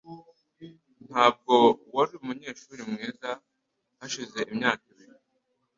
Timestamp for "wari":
1.95-2.13